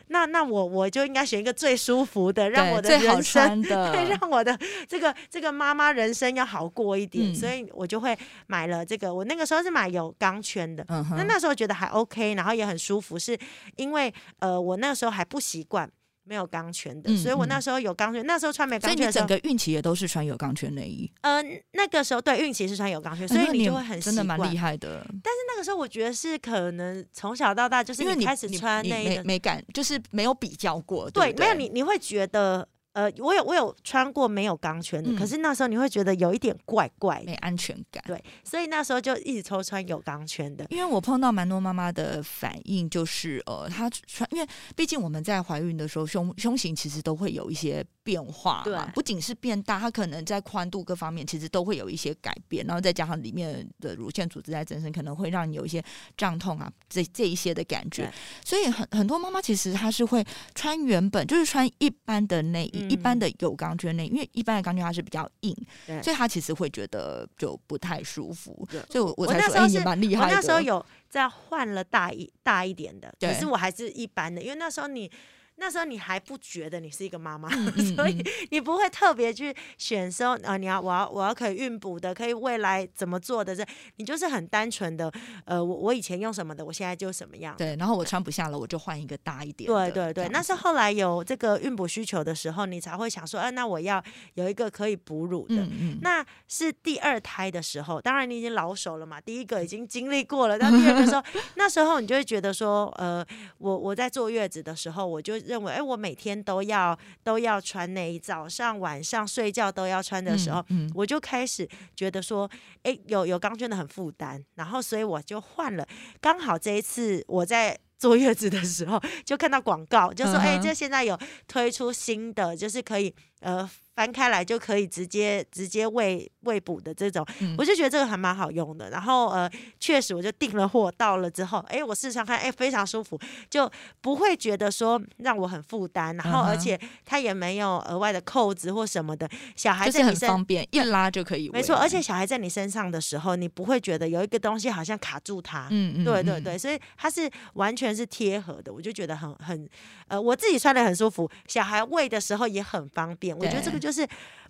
[0.08, 9.12] 那那我我就应该选一个最舒服的，让我的人生对，让我的这个这个妈妈人生要好过一点，所以我就会买了这个。
[9.12, 10.84] 我那个时候是买有钢圈的，
[11.16, 13.38] 那那时候觉得还 OK，然后也很舒服，是
[13.76, 15.90] 因为呃我那个时候还不习惯。
[16.26, 18.26] 没有钢圈的，所以我那时候有钢圈。
[18.26, 21.10] 那时候穿没钢圈，所以你整个孕期也都是穿有钢圈内衣。
[21.22, 25.00] 嗯，那个时候对孕期是穿有钢圈，所以你就会很真的蛮厉害的。
[25.22, 31.08] 但是那个时候我觉得是可能从小到大就是因为你开始穿内衣，没感，就是没有比较过。
[31.10, 32.68] 对，没有你你会觉得。
[32.96, 38.02] 呃，我有我有穿过没有钢圈的，可是那时候你会觉得有一点怪怪，没安全感。
[38.06, 40.64] 对，所以那时候就一直抽穿有钢圈的。
[40.70, 55.84] 因为我碰到蛮多妈妈的反应，就是呃，她穿，因为毕竟我们在怀孕的时候，胸胸型其实都会有一些变化嘛，不仅是变大，它可能在宽度各方面其实都会有一些改变，然后再加上里面的乳腺组织在增生，可能会让你有一些
[56.16, 58.10] 胀痛啊，这这一些的感觉。
[58.42, 62.85] 所以很很多妈妈其实她是会穿原本就是穿一般的内衣。
[62.88, 65.56] 一般的有钢圈内，因为一般的钢圈它是比较硬，
[66.02, 68.66] 所以他其实会觉得就不太舒服。
[68.90, 70.30] 所以，我我才说你蛮厉害的。
[70.30, 75.10] 我那时候有再换了大一大一点的，可是我还是一般的，因为那时候你
[75.58, 77.48] 那时候你还不觉得你是一个妈妈，
[77.96, 83.66] 所以 你不会特别去选说啊，你要我要我要可以孕补的，可以未来怎么做的这，
[83.96, 85.10] 你就是很单纯的，
[85.46, 87.54] 呃，我我以前用什么的，我现在就什么样。
[87.56, 89.66] 对，然后我穿不下了，我就换一个大一点。
[89.66, 94.02] 对对对，那是后来有这个孕补需求的时候，你才会想说，啊，那我要
[94.34, 95.56] 有一个可以哺乳的。
[95.56, 95.98] 嗯嗯。
[96.02, 101.22] 那是第二胎的时候，当然你已经老手了嘛，第一个已经经历过了，但第二个时候，
[101.56, 103.24] 那时候你就会觉得说，呃，
[103.56, 105.34] 我我在坐月子的时候，我就。
[105.46, 112.50] 认为哎，我每天都要都要穿内衣，早上晚上睡觉都要穿的时候，我就开始觉得说，
[112.82, 115.86] 哎，有有钢圈的很负担，然后所以我就换了。
[116.20, 123.68] 刚好这一次我在坐月子的时候，就看到广告，就说哎，这现在有推出新的，就是可以呃。
[123.96, 128.90] 翻开来就可以直接直接喂喂补的这种，我就觉得这个还蛮好用的。
[128.90, 133.18] 然后呃，确实我就订了货，到了之后，哎，我试上看，哎，非常舒服，
[133.48, 133.72] 就
[134.02, 136.14] 不会觉得说让我很负担。
[136.14, 141.48] 然后而且它也没有额外的扣子或什么的，小孩子很方便，一拉就可以。
[141.48, 145.68] 没错，而且小孩在你身上的时候，你不会觉得有一个东西好像卡住他。
[145.70, 149.66] 嗯嗯，对对对，所以它是完全是贴合的，我就觉得很很
[150.08, 153.25] 呃，我自己穿的很舒服，小孩喂的时候也很方便。
[153.34, 153.90] 我觉得这个就。
[153.90, 154.06] 是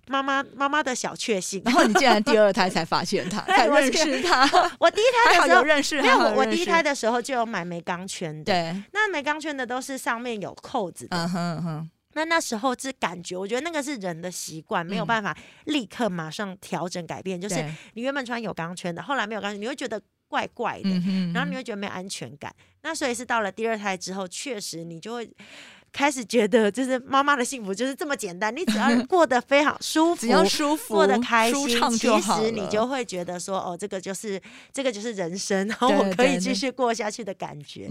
[0.09, 4.45] 妈妈妈妈的小确幸，然后你竟然第二胎才发现他， 才认识他。
[4.79, 8.45] 我第一胎的时候 认识，没有我我第一胎的时候就有买没钢圈的。
[8.45, 11.17] 对，那没钢圈的都是上面有扣子的。
[11.17, 11.89] 嗯哼哼。
[12.13, 17.39] 那那时候是感觉，我觉得那个是人的习惯，没有办法立刻马上调整改变。
[17.39, 17.55] 就是
[17.93, 20.89] 你原本穿有钢圈的，后来没有钢圈，你会觉得怪怪的，
[21.33, 22.53] 然后你会觉得没有安全感。
[22.81, 25.29] 那所以是到了第二胎之后，确实你就会。
[25.97, 34.39] 开始觉得就是妈妈的幸福就是这么简单，你只要过得非常舒服， 只要舒服、过得开心，其实你就会觉得说，哦，这个就是
[34.71, 37.89] 这个就是人生，然后我可以继续过下去的感觉。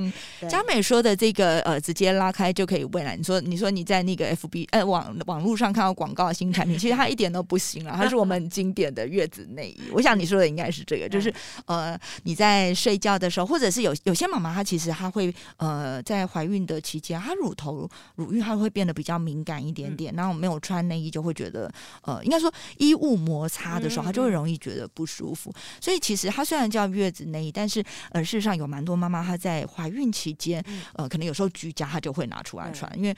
[0.49, 3.17] 佳美说的这个呃，直接拉开就可以喂了。
[3.17, 9.83] 你说，你说你在那个 FB 呃网网络上看到广告新产品，其实它一点都不行了，它是我们经典的月子内衣。
[9.93, 17.91] 我想你说的应该是这个，就是呃你在睡觉的时候，或者是有有些妈妈她其实她会呃在怀孕的期间，她乳头。
[18.17, 25.53] 乳晕它会变得比较敏感一点点，然后没有穿内衣就会觉得，呃，应该说衣物摩擦的时候，它就会容易觉得不舒服。
[25.81, 33.17] 所以其实它虽然叫月子内衣，但是呃，事实上有蛮多妈妈她在怀孕期间，呃，可能有时候居家她就会拿出来穿，因为。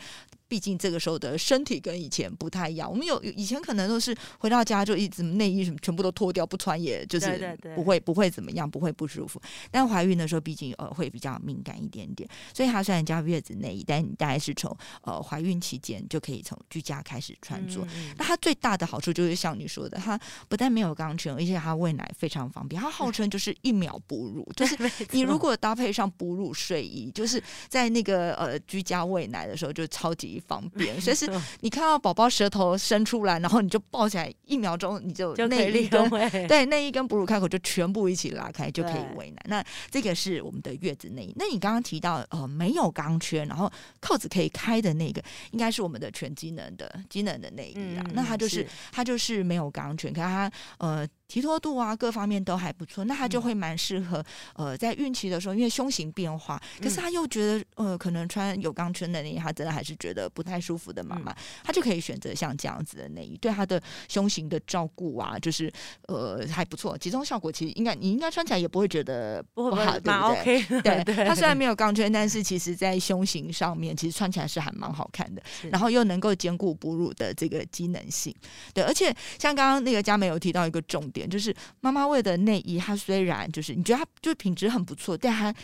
[0.48, 9.40] 毕竟这个时候的身体跟以前不太一样，我们有以前可能都是回到家就一直内衣什么全部都脱掉不穿，也就是不会不会怎么样，不会不舒服。
[9.70, 17.86] 但怀孕的时候，毕竟呃会比较敏感一点点，所以它虽然叫月子内衣，但你大概是从呃怀孕期间就可以从居家开始穿着。
[18.16, 22.80] 那它最大的好处就是像你说的，它不但没有钢圈，而且它喂奶非常方便。
[22.80, 24.74] 它号称就是一秒哺乳，就是
[25.12, 30.37] 你如果搭配上哺乳睡衣，就是在那个呃居家喂奶的时候就超级。
[30.40, 36.10] 方便，所以是你看到宝宝舌头伸出来，然后你就抱起来，一秒钟你就那一根
[36.48, 39.42] 对内衣跟哺乳开口就全部一起拉开，就可以喂奶。
[39.46, 41.32] 那这个是我们的月子内衣。
[41.36, 43.70] 那你刚刚提到呃没有钢圈，然后
[44.00, 48.04] 扣子可以开的那个，应该是我们的全机能的机能的内衣啊。
[48.12, 51.06] 那它就是它就是没有钢圈，可它呃。
[51.28, 65.70] 提脱度啊，各方面都还不错，那他就会蛮适合呃，在孕期的时候，因为胸型变化，可是他又觉得呃，可能穿有钢圈的内衣，他真的还是觉得不太舒服的妈妈，他就可以选择像这样子的内衣，对他的胸型的照顾啊，就是
[66.06, 70.62] 呃还不错，集中效果其实应该你应该穿起来也不会觉得不好，对不对？
[70.80, 78.34] 对对，它虽然没有钢圈，但是其实在胸型上面，其实穿起来是还蛮好看的，然后又能够兼顾哺乳的这个机能性，
[78.72, 81.17] 对，而且像刚刚那个佳美有提到一个重点。
[81.26, 85.54] 就是妈妈味的内衣，它虽然就是你觉得它就品质很不错，但它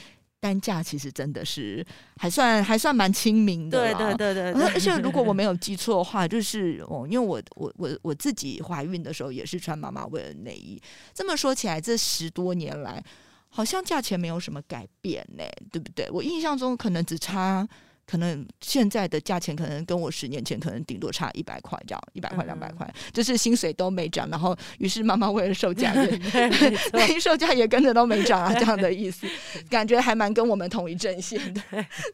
[0.40, 1.84] 单价其实真的是
[2.16, 3.94] 还算还算蛮亲民的。
[3.94, 4.62] 对对对对。
[4.72, 10.80] 而且如果我 没有记错的话，就是哦，因为我我我我自己怀孕的时候也是穿妈妈味的内衣。
[11.12, 13.02] 这么说起来，这十多年来
[13.48, 16.10] 好像价钱没有什么改变呢，对不对？
[16.10, 17.68] 我印象中可能只差。
[18.06, 29.26] 可能现在的价钱可能跟我十年前可能顶多差一百块这样，一百块两百块，就是薪水都没涨，然后于是妈妈为了售价， 对，售 价也跟着都没涨啊，这样的意思，
[29.70, 31.62] 感觉还蛮跟我们同一阵线的。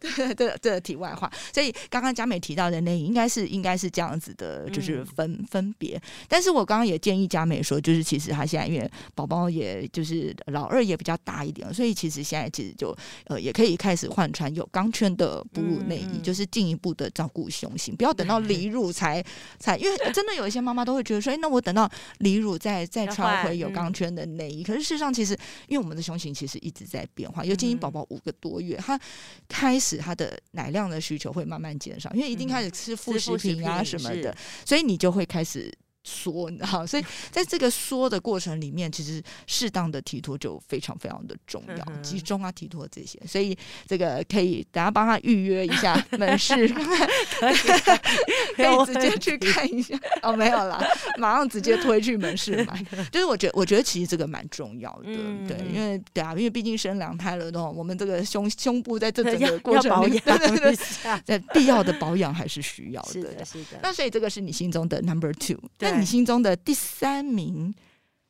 [0.00, 6.00] 对对对，题外话，所以刚刚佳美提到的那应该是应该是这样子的，就是分分别。
[6.28, 15.79] 但是我刚刚也建议佳美说，就是其实她现在因为宝宝也就是老二也比较大一点，所以其实现在其实就呃也可以开始换穿有钢圈的哺乳。
[15.82, 19.24] 内衣，就是进一步的照顾胸型，不要等到离乳才
[19.58, 24.62] 才，因为真的有一些妈妈都会觉得说，哎，那我等到离乳再再穿回有钢圈的内衣。
[24.62, 25.36] 可是事实上，其实
[25.68, 29.00] 因为我们的胸型其实一直在变化，尤其你宝宝五个多月，他
[29.48, 35.72] 开始他的奶量的需求会慢慢减少，因为一定开始吃副食品啊什么的，所以你就会开始。
[36.04, 46.68] 缩，你知道，所以在这个缩的过程里面，其实适当的提托就非常非常的重要，集中啊提托这些，所以这个可以等下帮他预约一下门市，
[47.38, 47.54] 可以
[48.56, 49.98] 可以直接去看一下。
[50.22, 50.82] 哦，没有啦，
[51.18, 52.82] 马上直接推去门市买。
[53.12, 55.04] 就是我觉得，我觉得其实这个蛮重要的，
[55.46, 60.76] 对，因为对啊，因为毕竟生两胎了，的话我们这个胸胸部在这整个过程里， 对对对，
[61.24, 63.80] 在必要的保养还是需要的，是的，是的。
[63.82, 65.58] 那所以这个是你心中的 number two，
[65.90, 66.00] 对。
[66.00, 67.74] 你心中的第三名。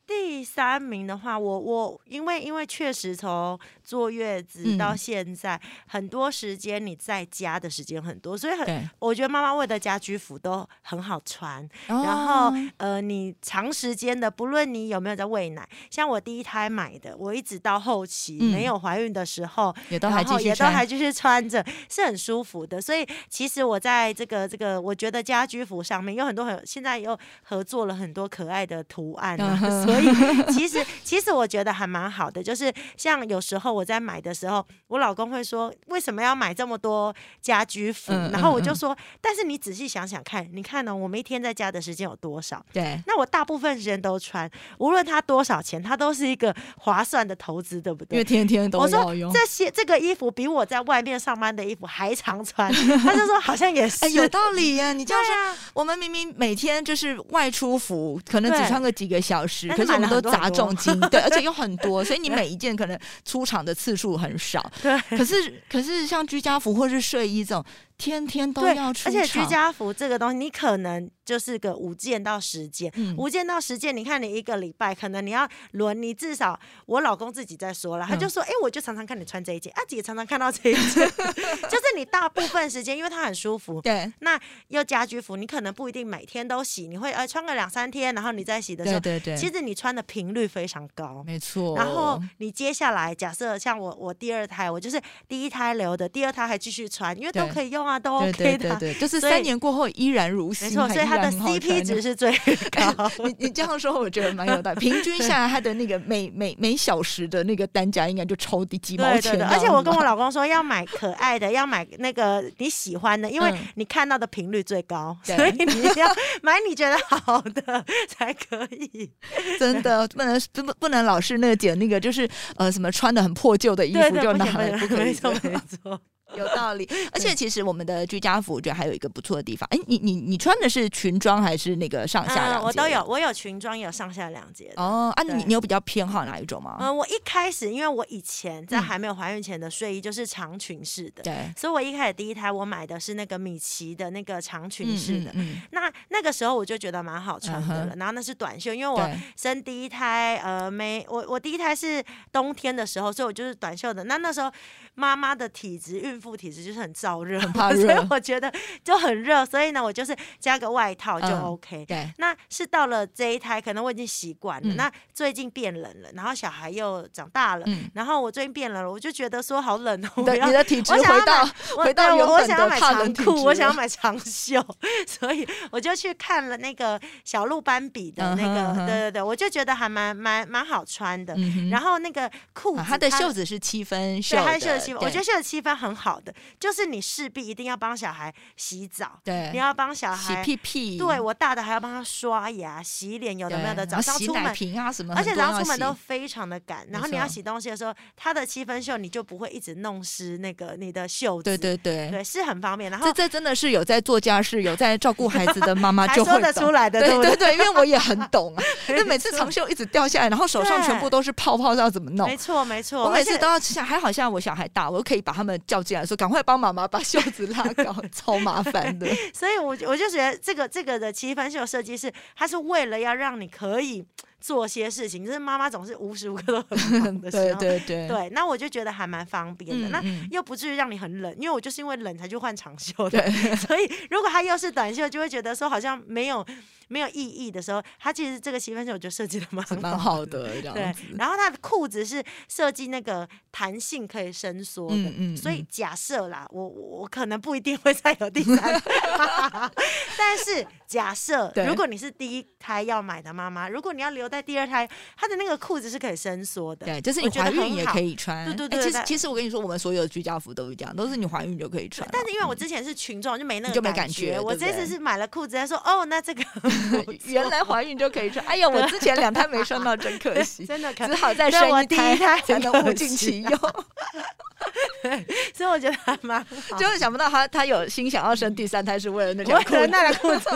[0.06, 3.56] 第三名的话，我我因为因为确实从
[3.90, 11.68] 坐月子到现在，很多时间你在家的时间很多，所以很我觉得妈妈为的家居服都很好穿。
[11.88, 22.80] 然后呃，你长时间的，不论你有没有在喂奶，像我第一胎买的，我一直到后期没有怀孕的时候，也都还继续也都还继续穿着，是很舒服的。
[22.80, 30.60] 所以其实我在这个这个，我觉得家居服上面有很多很现在又合作了很多可爱的图案啊，所以。
[30.60, 42.64] 其实，其实我觉得还蛮好的，就是像有时候我在买的时候，我老公会说：“为什么要买这么多家居服？”然后我就说：“但是你仔细想想看，你看呢，我们一天在家的时间有多少？
[42.72, 48.16] 对，那我大部分时间都穿，无论它多少钱，它都是一个划算的投资，对不对？
[48.16, 49.32] 因为天天都要用。
[49.32, 52.72] 这些这个衣服比我在外面上班的衣服还常穿。
[52.72, 54.92] 他就说好像也 是有道理呀。
[54.92, 59.90] 你这样说，我们明明每天就是外出服，可能只穿个几个小时，可是。
[59.92, 64.70] 我们都砸重金，对，而且有很多，所以你 每一件可能出厂的次数很少。
[64.82, 67.64] 对，可是可是像居家服或是睡衣这种。
[68.00, 73.94] 天天都要出而且居家服这个东西，你可能就是个五件到十件，五件到十件。
[73.94, 81.06] 你看你一个礼拜，可能你要轮，你至少我老公自己在说了，他就说，哎，我就常常看你穿这一件，啊，姐常常看到这一件，
[81.68, 83.82] 就是你大部分时间，因为它很舒服。
[83.82, 84.10] 对。
[84.20, 89.36] 那又家居服，你可能不一定每天都洗，你会呃穿个两三天，然后你再洗的时候，对对对。
[89.36, 91.76] 其实你穿的频率非常高，没错。
[91.76, 98.76] 然后你接下来假设像我，我第二胎，我就是第一胎留的，第二胎还继续穿，因为都可以用啊，都 OK 的。
[98.76, 102.32] 对，就是三年过后依然如新，没错，所以它的 CP 值是最
[102.70, 103.10] 高。
[103.24, 104.78] 你你这样说，我觉得蛮有道理。
[104.80, 109.42] 平均下来，它的那个每每每小时的那个单价应该就超低几毛钱。
[109.44, 115.64] 而且我跟我老公说，要买可爱的，要买那个你喜欢的，因为你看到的频率最高， 所以你
[115.96, 116.06] 要
[116.42, 119.10] 买你觉得好的才可以。
[119.58, 125.04] 真的不能不不能老是那个捡那个就是呃什么穿的很破旧的衣服就拿来，不可以。
[125.04, 126.00] 没错没错。
[126.36, 129.68] 有道理，而且其实我们的居家服，我觉得还有一个不错的地方。
[129.72, 132.62] 哎，你你你穿的是裙装还是那个上下两？
[132.62, 134.72] 我都有，我有裙装，也有上下两节。
[134.76, 136.76] 哦，啊，你你有比较偏好哪一种吗？
[136.80, 145.30] 嗯，我一开始，因为我以前在还没有怀孕前的睡衣就是长裙式的，对，所以我一开始第一胎我买的是那个米奇的那个长裙式的。
[145.34, 147.94] 嗯那那个时候我就觉得蛮好穿的了。
[147.96, 154.04] 然后那是短袖，因为我生第一胎，呃，没我我第一胎是冬天的时候，所以我就是短袖的。
[154.04, 154.50] 那那时候。
[154.96, 158.52] 妈妈的体质，孕妇体质就是很燥热，很怕热， 所以我觉得
[158.84, 161.84] 就很热，所以呢，我就是加个外套就 OK。
[161.86, 164.74] 对，那是到了这一胎，可能我已经习惯了。
[164.74, 170.22] 那最近变冷了，然后小孩又长大了，然后我最近变冷了，我就觉得说好冷哦。
[170.24, 174.64] 对，你的体质回到回到原本的长裤，我想要买长袖，
[175.06, 181.36] 所以我就去看了那个小鹿斑比的那个，对对对，我就觉得还蛮蛮蛮好穿的。
[181.70, 184.80] 然后那个裤子，它的袖子是七分袖它的。
[185.00, 194.44] 我觉得袖子七分很好的，就是你势必一定要帮小孩洗澡，对，你要帮小孩洗屁屁，对我大的还要帮他刷牙、洗脸，有的没有的，早上出门
[194.78, 202.90] 啊什么，而且早上出门都非常的赶，然后你要洗东西的时候，他的七分袖你就不会一直弄湿那个你的袖子，对对对，对是很方便。
[202.90, 212.26] 然后这这真的是有在做家事、有在照顾孩子的妈妈 就会得出来的，对对对，因为我也很 懂啊，因为每次长袖一直掉下来，然后手上全部都是泡泡，要怎么弄？
[212.26, 215.60] 没错没错，我每次都要像还好像我小孩大，我可以把他们。
[215.66, 219.06] 叫进来说：“赶快帮妈妈把袖子拉高， 超麻烦的。
[219.34, 224.04] ”所以，我我就觉得这个这个的七分袖设计是，它是为了要让你可以
[224.40, 233.30] 做些事情，就是妈妈总是无时无刻都很忙的 时候，对对对，对，那我就觉得还蛮方便的，那又不至于让你很冷，因为我就是因为冷才去换长袖的，
[233.68, 236.44] 所以如果它又是短袖，就会觉得说好像没有。
[236.92, 240.92] 没有意义的时候，它其实这个七分袖我觉得设计的蛮蛮好的，对。
[241.16, 245.36] 然后它的裤子是设计那个弹性可以伸缩的，嗯嗯。
[245.36, 248.58] 所以假设啦，我我可能不一定会再有第三，
[250.18, 258.46] 但是假设如果你是第一胎要买的妈妈，如果你要留在第二胎，它的那个裤子是可以伸缩的，对，就是你怀孕也可以穿。
[258.56, 258.90] 对对对。
[258.90, 262.08] 其实其实我跟你说，我们所有的居家服都是这样，都是你怀孕就可以穿。
[262.12, 264.40] 但是因为我之前是群众，就没那个就没感觉。
[264.40, 266.42] 我这次是买了裤子，他说哦，那这个。
[267.26, 273.58] 原来怀孕就可以穿，哎呀，我之前两胎没穿到，真可惜， 真的，只好再生一胎才能物尽其用。
[275.54, 276.44] 所以我觉得还蛮，
[276.78, 280.50] 就是想不到他他有心想要生第三胎，是为了那条裤子，那条裤子，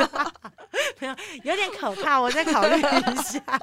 [0.98, 3.40] 没有，有点可怕，我再考虑一下。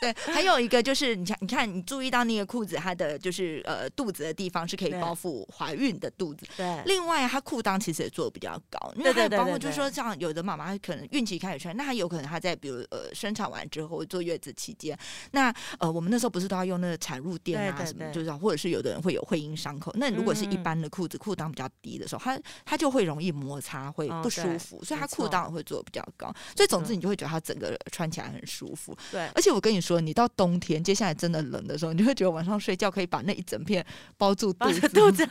[0.00, 6.46] 对，还有一个就是，你看，你看，你注意到那个裤子，它的就是呃肚子的地方是可以包覆怀孕的肚子。
[6.56, 6.82] 对。
[6.86, 14.98] 另外，它裤裆其实也做的比较高，因为它包括就是说，像有的妈妈可能孕期开始穿，那她有可能她在比如呃生产完之后坐月子期间，
[15.32, 26.32] 那呃我们那时候不是都要用那个产褥垫啊什么，就是或者是有的人会有会阴伤口，那如果是一般的裤子，裤裆比较低的时候，它它就会容易摩擦，会不舒服，所以它裤裆也会做的比较高。
[26.56, 28.96] 所以总之，你就会觉得它整个穿起来很舒服。
[29.10, 29.28] 对。
[29.34, 33.84] 而且我跟你说，你到冬天，接下来真的冷的时候，你就会觉得晚上睡觉可以把那一整片
[34.18, 34.86] 包住肚子。
[34.90, 35.26] 肚子，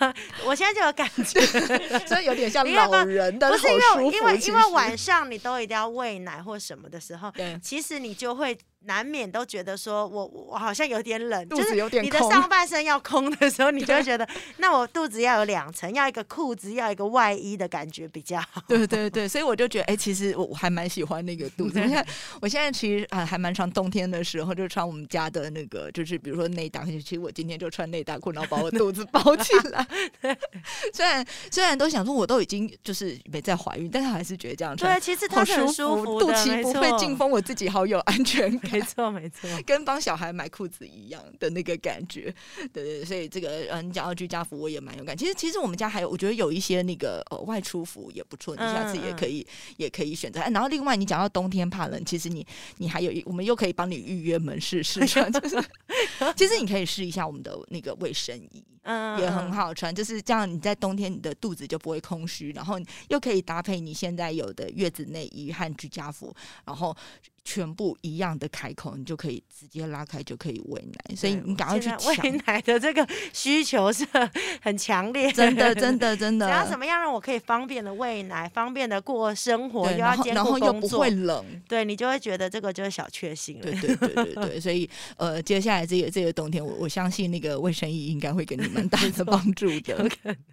[0.45, 1.39] 我现在就有感觉，
[2.07, 7.31] 所以有点像老人的，不是因为因为因为晚上你都一定要喂奶或什么的时候，
[7.61, 8.57] 其实你就会。
[8.85, 14.27] 难免都觉得说，我我好像有点冷，就是你的上半身要空的时候，你就会觉得，
[14.57, 18.63] 那我肚子要有两层，要一个裤子，要一个外衣的感觉比较好。
[18.69, 21.77] 对对对，所以我就觉得，哎，其实我我还蛮喜欢那个肚子。
[21.79, 22.05] 你看，
[22.41, 29.85] 我现在其实啊还蛮常冬天的时候就穿我们家的那个，就是比如说内搭，其实我今天就穿内搭裤，然后把我肚子包 起来。
[30.93, 38.68] 虽然虽然都想说我都已经就是没在怀孕，但是还是觉得这样穿，对，其实它很舒服，肚脐不会进风，我自己好有安全感。
[38.71, 42.33] 没错，没错， 跟帮小孩买裤子一样的那个感觉，
[42.73, 45.15] 对对，所以这个嗯，你讲到居家服，我也蛮有感。
[45.17, 49.45] 其实其实我们家还有，我觉得有一些那个呃外出服也不错，你下次也可以
[49.77, 50.39] 也可以选择。
[50.41, 52.45] 然后另外你讲到冬天怕冷，其实你
[52.77, 55.55] 你还有一，我们又可以帮你预约门市试穿，就是
[56.35, 58.63] 其实你可以试一下我们的那个卫生衣。
[58.83, 60.49] 嗯，也很好穿，就是这样。
[60.49, 66.33] 你在冬天，你的肚子就不会空虚，然后又可以搭配你现在有的月子内衣和居家服，
[66.65, 66.95] 然后
[67.43, 71.15] 全部一样的开口，你就可以直接拉开就可以喂奶。
[71.15, 74.03] 所以你赶快去喂奶的这个需求是
[74.61, 76.47] 很强烈，真的， 真的，真的。
[76.47, 83.61] 想要怎么样让我可以方便的喂奶，方便的过生活，又要兼顾工作，会冷，对你就会觉得这个就是小确幸了。
[83.61, 84.59] 对，对，对，对，对。
[84.59, 88.79] 所以呃，接下来这个这个冬天，我我相信那个卫生衣应该会给你们。
[88.79, 90.09] 很大的 帮助的。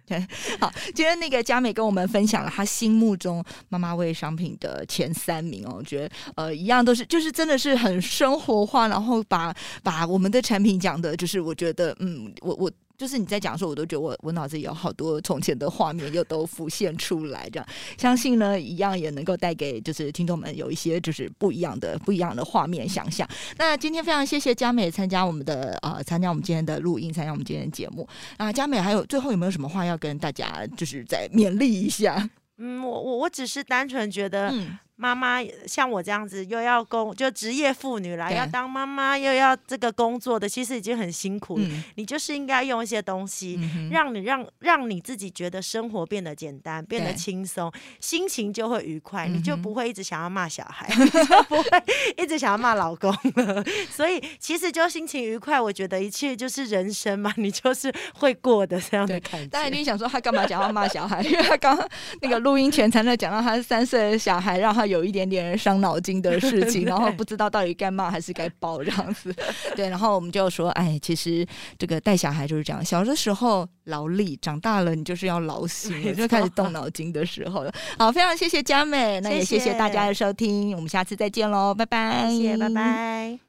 [0.59, 12.71] 好，今天那个佳美跟我们分享了她心目中妈妈味商品的前三名哦，我觉得呃一样都是，就是真的是很生活化，然后把把我们的产品讲的，就是我觉得嗯，我我。
[12.97, 23.29] 就是你在讲的时候，我都觉得我我脑子里有好多从前的画面又都浮现出来，这样相信呢一样也能够带给就是听众们有一些就是不一样的不一样的画面想象。
[23.59, 28.09] 那今天非常谢谢佳美参加我们的呃参加我们今天的录音，参加我们今天的节目。
[28.37, 32.27] 啊，佳美还有最后有没有什么话要跟大家就是再勉励一下？
[32.57, 34.51] 嗯，我我我只是单纯觉得。
[34.99, 35.37] 妈妈
[35.67, 41.59] 像我这样子，又要工就职业妇女啦，要当妈妈又要这个工作的，其实已经很辛苦。
[41.95, 43.59] 你就是应该用一些东西，
[43.91, 47.71] 让你让让你自己觉得生活变得简单，变得轻松，
[48.01, 50.87] 心情就会愉快，你就不会一直想要骂小孩，
[51.47, 51.83] 不会
[52.17, 53.63] 一直想要骂老公了。
[53.91, 59.47] 所以其实就心情愉快，我觉得一切就是人生嘛，你就是会过的这样的感觉。
[59.49, 61.21] 大家一定想说他干嘛讲要骂小孩？
[61.27, 61.87] 因为他刚刚
[62.21, 64.86] 那个录音前才在讲到他三岁的小孩，让他。
[64.87, 69.33] 有一点点伤脑筋的事情， 然后不知道到底该骂还是该抱这样子。
[69.75, 71.45] 对，然后我们就说，哎，其实
[71.77, 77.73] 这个带小孩就是这样，小的时候劳力，长大了你就是要劳心，就开始动脑筋的时候了。
[77.97, 83.46] 好，非常谢谢佳美，那也谢谢大家的收听，我们下次再见喽，拜拜，谢谢，拜拜。